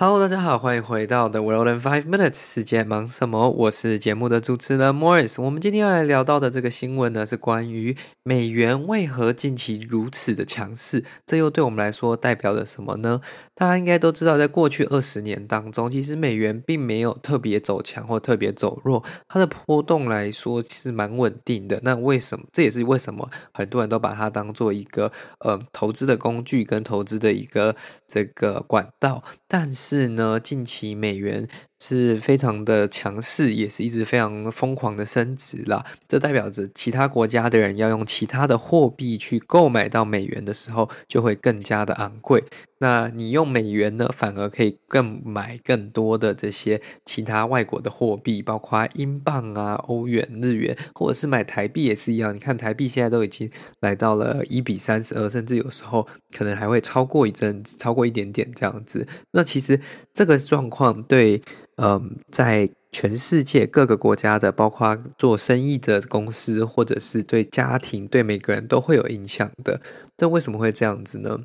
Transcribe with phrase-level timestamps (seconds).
[0.00, 2.36] Hello，大家好，欢迎回到 The World in Five Minutes。
[2.36, 3.50] 世界忙什么？
[3.50, 5.42] 我是节目的主持人 Morris。
[5.42, 11.02] 我们今天要来聊到的这个新闻呢，是关于美元为何近期如此的强势？
[11.26, 13.20] 这又对我们来说代表着什么呢？
[13.56, 21.80] 大家应该都知道，在过去二十年当中，其实美元并没有特别走强或特别走弱，它的波动来说其实蛮稳定的。
[21.82, 22.46] 那为什么？
[22.52, 27.74] 这也是为什么很多人都把它当做一个呃投资的工具跟投资的一个
[28.06, 29.87] 这个管道，但是。
[29.88, 31.48] 是呢，近期美元
[31.80, 35.84] 是非常的强势，也是一直非常疯狂的升值啦。
[36.06, 42.42] 这代表着其他国家的人要用其他的货币去购买到美元的时候，就会更加的昂贵。
[42.80, 52.32] 那你用美元呢，反而可以更买更多的这些其他外国的货币，包括英镑啊、欧元、日元，或者是买台币也是一样。
[52.32, 59.04] 你看台币现在都已经来到了一比三十二，甚至有时候可能还会超过一阵，超过一点点这样子。
[59.32, 59.80] 那其实
[60.12, 61.42] 这个状况对，
[61.80, 69.80] 嗯，在全世界各个国家的，包括做生意的公司，或者是对家庭、对每个人都会有影响的。
[70.16, 71.40] 这为什么会这样子呢？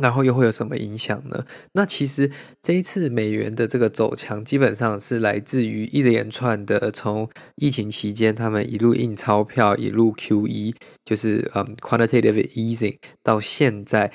[0.00, 1.44] 然后又会有什么影响呢？
[1.72, 2.30] 那其实
[2.62, 10.74] 这一次美元的这个走强，基本上是来自于一连串的从疫情期间他们一路印钞票，一路 QE，
[11.04, 14.10] 就是嗯 quantitative easing，到现在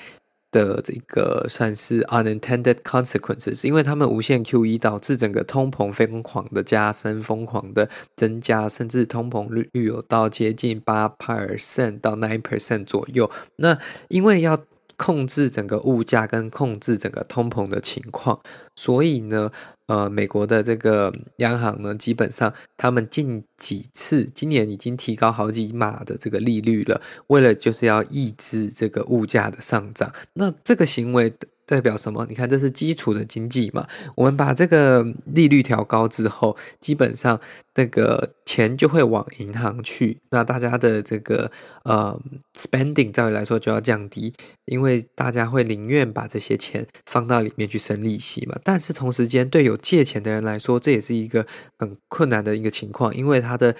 [0.51, 13.29] 的这个算是 unintended consequences，因为他们无限 QE 导致整个通膨疯狂的加深，疯狂的增加，甚至通膨率有到接近八 percent 到 nine percent 左右。
[13.57, 13.77] 那
[14.07, 14.57] 因为要
[14.97, 18.39] 控制整个物价跟控制整个通膨的情况，
[18.75, 19.51] 所以呢，
[19.87, 30.11] 呃，美国的这个央行呢，基本上他们近几次今年已经提高好几码的这个利率了，为了就是要抑制这个物价的上涨。
[30.33, 31.33] 那这个行为
[31.65, 32.25] 代表什么？
[32.29, 33.87] 你看，这是基础的经济嘛。
[34.15, 37.39] 我们把这个利率调高之后，基本上
[37.73, 40.19] 那个钱就会往银行去。
[40.29, 41.49] 那大家的这个
[41.83, 42.19] 呃
[42.53, 44.33] spending，照理来说就要降低，
[44.65, 48.55] 因为大家会宁愿把这些钱放到里面去生利息嘛。
[48.63, 51.45] 但是同时间，对有借钱的人来说，这也是一个
[51.79, 53.75] 很困难的一个情况，因为他的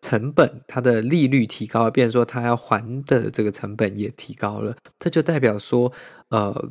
[0.00, 4.76] 成本、他的利率提高了，变成说他要还的这个成本也提高了。
[4.98, 5.92] 这就代表说，
[6.28, 6.70] 呃。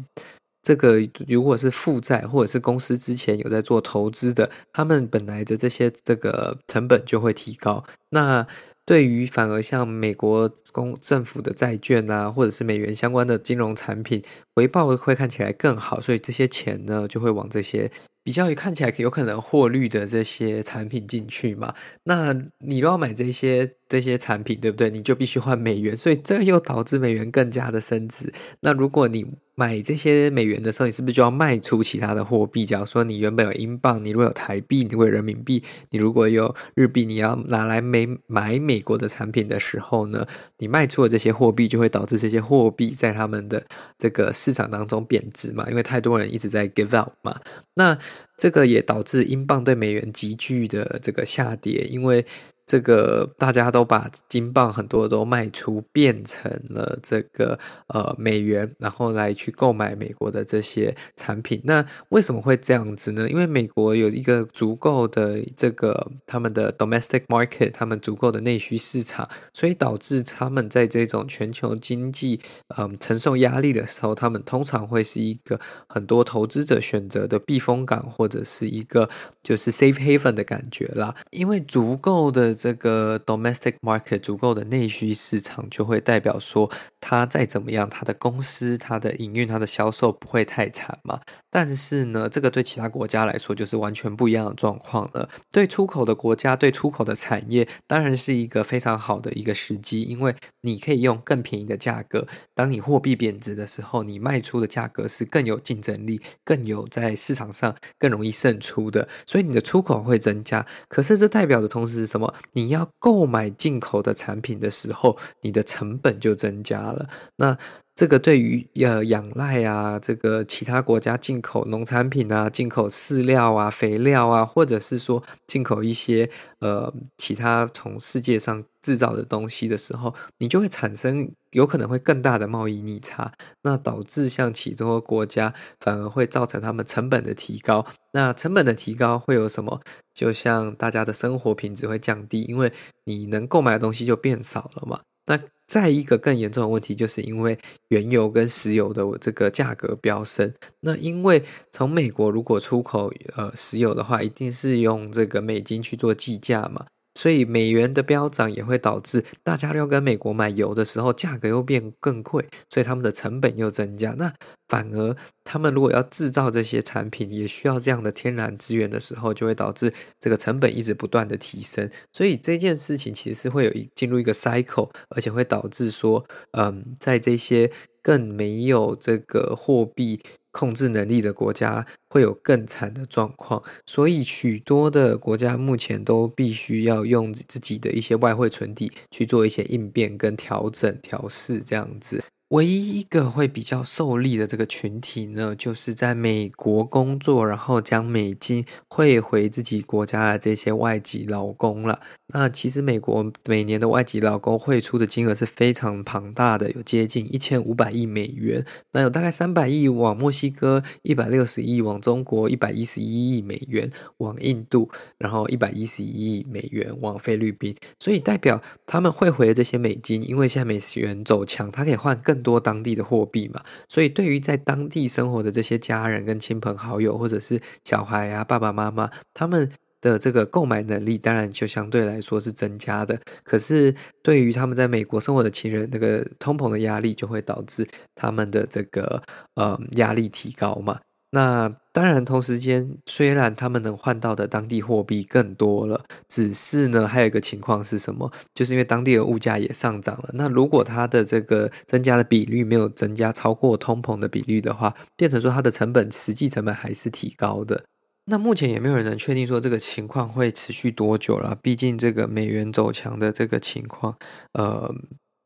[0.63, 0.97] 这个
[1.27, 7.83] 如果是负债或者是公司之前有在做投资的，他们本来的这些这个成本就会提高。
[8.09, 8.47] 那
[8.85, 14.21] 对于反而像美国公政府的债券啊，或者是美元相关的金融产品，
[14.55, 17.89] 回报会看起来更好，所以这些钱呢就会往这些
[18.23, 21.73] 比较看起来有可能获利的这些产品进去嘛。
[22.03, 24.89] 那你都要买这些这些产品，对不对？
[24.89, 28.33] 你就必须换美元，所以这又导致美元更加的升值。
[28.59, 32.65] 那如果你买这些美元的时候，你是不是就要卖出其他的货币？
[32.65, 40.25] 假如说你原本有英镑，你如果有台币，你如果有人民币，你如果有日币，你要拿来美买美美国的产品的时候呢，
[40.57, 43.63] 你卖出了这些货币就会导致这些货币在他们的
[43.99, 47.39] 这个市场当中贬值嘛，因为太多人一直在 give out 嘛。
[47.75, 47.95] 那
[48.35, 52.25] 这个也导致英镑对美元急剧的这个下跌，因为。
[52.65, 61.61] 这个大家都把金镑很多都卖出，变成了这个呃美元，然后来去购买美国的这些产品。
[61.65, 63.29] 那为什么会这样子呢？
[63.29, 72.39] 因为美国有一个足够的这个他们的 domestic market，他们足够的内需市场，所以导致他们在这种全球经济
[72.77, 79.09] 嗯、承受压力的时候，他们通常会是一个很多投资者选择的避风港，或者是一个
[79.43, 81.13] 就是 safe haven 的感觉啦。
[81.31, 82.52] 因为足够的。
[82.53, 86.69] 这个 domestic market 足够的内需市场，就会代表说，
[86.99, 91.19] 它再怎么样，它的公司、它的营运、它的销售不会太惨嘛。
[91.49, 95.29] 但是呢，这个对其他国家来说就是完全不一样的状况了。
[95.51, 110.65] 对出口的国家、对出口的产业，当然是一个非常好的一个时机，因为你可以用更便宜的价格，当你货币贬值的时候，你卖出的价格是更有竞争力、更有在市场上更容易胜出的，所以你的出口会增加。
[110.87, 112.33] 可是这代表的同时是什么？
[112.51, 117.07] 你要购买进口的产品的时候，你的成本就增加了。
[117.35, 117.57] 那
[117.95, 126.27] 这个对于呃仰赖啊，这个其他国家进口农产品啊、进口饲料啊、肥料啊，或者是说进口一些
[126.59, 133.31] 呃其他从世界上制造的东西的时候，你就会产生有可能会更大的贸易逆差，
[133.61, 137.85] 那导致像许多国家反而会造成他们成本的提高。
[138.11, 139.79] 那成本的提高会有什么？
[140.15, 142.73] 就像大家的生活品质会降低，因为
[143.05, 144.99] 你能购买的东西就变少了嘛。
[145.25, 145.39] 那
[145.73, 150.53] 再一个更严重的问题，就是因为原油跟石油的这个价格飙升。
[150.81, 156.85] 那因为从美国如果出口呃石油的话，一定是用这个美金去做计价嘛。
[157.15, 164.11] 所以美元的飙涨也会导致大家要跟美国买油的时候，价格又变更贵，所以他们的成本又增加。
[164.17, 164.33] 那
[164.67, 171.89] 反而他们如果要制造这些产品，也需要这样的天然资源的时候，就会导致这个成本一直不断的提升。
[172.11, 177.71] 所以这件事情其实是会有一进入一个 cycle，而且会导致说，嗯，在这些
[178.01, 180.19] 更没有这个货币。
[180.53, 192.23] 控制能力的国家会有更惨的状况，所以许多的国家目前都必须要用自己的一些外汇存底去做一些应变跟调整、调试这样子。
[192.53, 201.99] 唯一一个会比较受利的这个群体呢，就是在美国工作，然后将美金汇回自己国家的这些外籍劳工了。
[202.27, 208.63] 那其实美国每年的外籍劳工汇出的金额是非常庞大的，有接近一千五百亿美元。
[208.91, 217.75] 那有大概三百亿往墨西哥，一百六十亿往中国，一百一十一亿美元往印度，然后一百一十一亿美元往菲律宾。
[217.99, 233.17] 所以代表他们汇回的这些美金，因为现在美元走强，它可以换更多当地的货币嘛，所以对于在当地生活的这些家人跟亲朋好友，或者是小孩啊、爸爸妈妈，他们的这个购买能力当然就相对来说是增加的。
[233.43, 239.23] 可是对于他们在美国生活的亲人，那个通膨的压力就会导致他们的这个
[239.55, 240.99] 呃压力提高嘛。
[241.31, 248.29] 那当然，同时间虽然他们能换到的当地货币更多了，只是呢，还有一个情况是什么？
[248.55, 250.31] 就是因为当地的物价也上涨了。
[250.33, 257.83] 那如果它的这个增加的比率没有增加超过通膨的比率的话，变成说它的成本实际成本还是提高的。
[258.25, 261.55] 那目前也没有人能确定说这个情况会持续多久了。
[261.61, 264.17] 毕竟这个美元走强的这个情况，
[264.53, 264.91] 呃。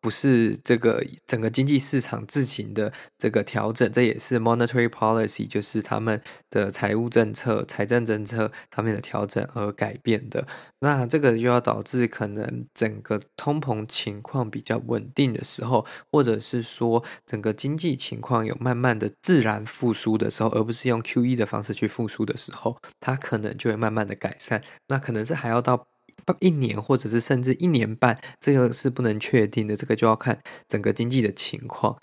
[0.08, 10.48] 不是这个整个经济市场自行的这个调整，这也是 monetary policy，就是他们的财务政策、财政政策上面的调整而改变的。
[10.80, 24.64] 那这个就要导致可能整个通膨情况比较稳定的时候，或者是说整个经济情况有慢慢的自然复苏的时候，而不是用 QE 的方式去复苏的时候，它可能就会慢慢的改善。
[24.88, 25.86] 那可能是还要到。
[26.40, 31.98] 一年或者是甚至一年半，这个是不能确定的，这个就要看整个经济的情况。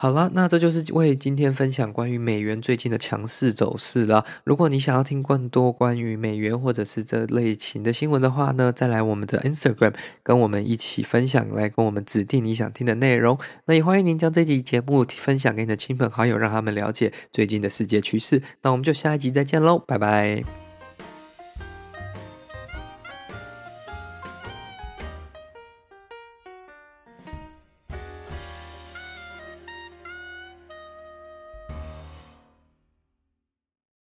[0.00, 4.24] 好了，那这就是为今天分享关于美元最近的强势走势了。
[4.44, 9.92] 如果你想要听更多关于美元或者是这类型的新闻的话呢，再来我们的 Instagram
[10.22, 13.36] 跟我们一起分享，来跟我们指定你想听的内容。
[13.66, 18.40] 那也欢迎您将这集节目分享给你的亲朋好友，让他们了解最近的世界趋势。
[18.62, 20.57] 那我们就下一集再见喽，拜拜。